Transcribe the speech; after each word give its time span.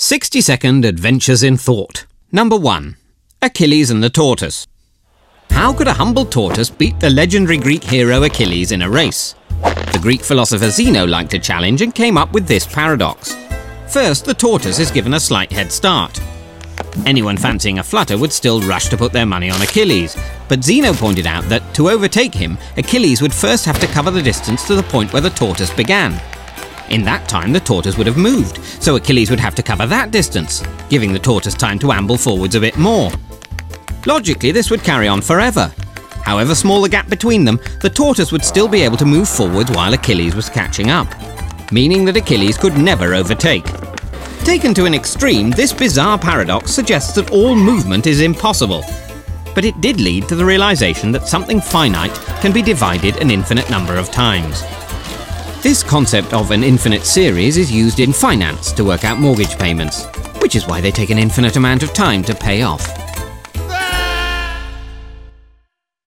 60 0.00 0.40
second 0.42 0.84
adventures 0.84 1.42
in 1.42 1.56
thought. 1.56 2.06
Number 2.30 2.56
1 2.56 2.96
Achilles 3.42 3.90
and 3.90 4.00
the 4.00 4.08
Tortoise. 4.08 4.64
How 5.50 5.72
could 5.72 5.88
a 5.88 5.92
humble 5.92 6.24
tortoise 6.24 6.70
beat 6.70 7.00
the 7.00 7.10
legendary 7.10 7.58
Greek 7.58 7.82
hero 7.82 8.22
Achilles 8.22 8.70
in 8.70 8.82
a 8.82 8.88
race? 8.88 9.34
The 9.60 9.98
Greek 10.00 10.20
philosopher 10.20 10.70
Zeno 10.70 11.04
liked 11.04 11.34
a 11.34 11.38
challenge 11.40 11.82
and 11.82 11.92
came 11.92 12.16
up 12.16 12.32
with 12.32 12.46
this 12.46 12.64
paradox. 12.64 13.34
First, 13.88 14.24
the 14.24 14.34
tortoise 14.34 14.78
is 14.78 14.92
given 14.92 15.14
a 15.14 15.20
slight 15.20 15.50
head 15.50 15.72
start. 15.72 16.20
Anyone 17.04 17.36
fancying 17.36 17.80
a 17.80 17.82
flutter 17.82 18.16
would 18.16 18.32
still 18.32 18.60
rush 18.60 18.88
to 18.90 18.96
put 18.96 19.12
their 19.12 19.26
money 19.26 19.50
on 19.50 19.60
Achilles, 19.62 20.16
but 20.48 20.62
Zeno 20.62 20.92
pointed 20.92 21.26
out 21.26 21.42
that 21.48 21.74
to 21.74 21.90
overtake 21.90 22.34
him, 22.34 22.56
Achilles 22.76 23.20
would 23.20 23.34
first 23.34 23.64
have 23.64 23.80
to 23.80 23.88
cover 23.88 24.12
the 24.12 24.22
distance 24.22 24.64
to 24.68 24.76
the 24.76 24.82
point 24.84 25.12
where 25.12 25.22
the 25.22 25.30
tortoise 25.30 25.74
began. 25.74 26.22
In 26.90 27.02
that 27.04 27.28
time, 27.28 27.52
the 27.52 27.60
tortoise 27.60 27.98
would 27.98 28.06
have 28.06 28.16
moved, 28.16 28.64
so 28.82 28.96
Achilles 28.96 29.30
would 29.30 29.40
have 29.40 29.54
to 29.56 29.62
cover 29.62 29.86
that 29.86 30.10
distance, 30.10 30.62
giving 30.88 31.12
the 31.12 31.18
tortoise 31.18 31.54
time 31.54 31.78
to 31.80 31.92
amble 31.92 32.16
forwards 32.16 32.54
a 32.54 32.60
bit 32.60 32.78
more. 32.78 33.10
Logically, 34.06 34.52
this 34.52 34.70
would 34.70 34.82
carry 34.82 35.06
on 35.06 35.20
forever. 35.20 35.72
However 36.24 36.54
small 36.54 36.80
the 36.80 36.88
gap 36.88 37.08
between 37.08 37.44
them, 37.44 37.60
the 37.82 37.90
tortoise 37.90 38.32
would 38.32 38.44
still 38.44 38.68
be 38.68 38.82
able 38.82 38.96
to 38.96 39.04
move 39.04 39.28
forwards 39.28 39.70
while 39.70 39.92
Achilles 39.92 40.34
was 40.34 40.48
catching 40.48 40.90
up, 40.90 41.08
meaning 41.70 42.04
that 42.06 42.16
Achilles 42.16 42.56
could 42.56 42.76
never 42.78 43.14
overtake. 43.14 43.66
Taken 44.44 44.72
to 44.74 44.86
an 44.86 44.94
extreme, 44.94 45.50
this 45.50 45.74
bizarre 45.74 46.18
paradox 46.18 46.70
suggests 46.70 47.14
that 47.16 47.30
all 47.32 47.54
movement 47.54 48.06
is 48.06 48.22
impossible. 48.22 48.82
But 49.54 49.66
it 49.66 49.80
did 49.82 50.00
lead 50.00 50.26
to 50.28 50.36
the 50.36 50.44
realization 50.44 51.12
that 51.12 51.28
something 51.28 51.60
finite 51.60 52.14
can 52.40 52.52
be 52.52 52.62
divided 52.62 53.16
an 53.16 53.30
infinite 53.30 53.68
number 53.68 53.96
of 53.96 54.10
times. 54.10 54.62
This 55.60 55.82
concept 55.82 56.34
of 56.34 56.52
an 56.52 56.62
infinite 56.62 57.04
series 57.04 57.56
is 57.56 57.72
used 57.72 57.98
in 57.98 58.12
finance 58.12 58.70
to 58.72 58.84
work 58.84 59.04
out 59.04 59.18
mortgage 59.18 59.58
payments, 59.58 60.06
which 60.40 60.54
is 60.54 60.68
why 60.68 60.80
they 60.80 60.92
take 60.92 61.10
an 61.10 61.18
infinite 61.18 61.56
amount 61.56 61.82
of 61.82 61.92
time 61.92 62.22
to 62.24 62.34
pay 62.34 62.62
off. 62.62 63.07